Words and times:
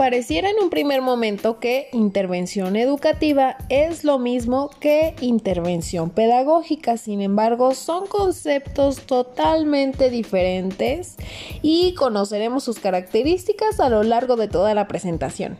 Pareciera 0.00 0.48
en 0.48 0.56
un 0.62 0.70
primer 0.70 1.02
momento 1.02 1.60
que 1.60 1.90
intervención 1.92 2.74
educativa 2.76 3.58
es 3.68 4.02
lo 4.02 4.18
mismo 4.18 4.70
que 4.80 5.14
intervención 5.20 6.08
pedagógica, 6.08 6.96
sin 6.96 7.20
embargo 7.20 7.74
son 7.74 8.06
conceptos 8.06 9.02
totalmente 9.02 10.08
diferentes 10.08 11.16
y 11.60 11.92
conoceremos 11.96 12.64
sus 12.64 12.78
características 12.78 13.78
a 13.78 13.90
lo 13.90 14.02
largo 14.02 14.36
de 14.36 14.48
toda 14.48 14.72
la 14.72 14.88
presentación. 14.88 15.58